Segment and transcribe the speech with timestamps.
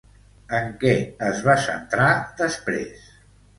[0.59, 0.93] En què
[1.27, 2.09] es va centrar
[2.43, 3.07] després?